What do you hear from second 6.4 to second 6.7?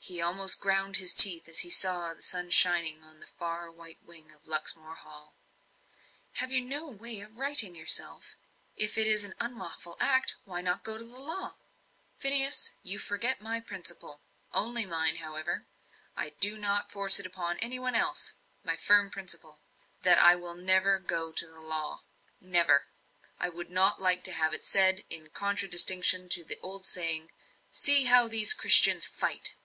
you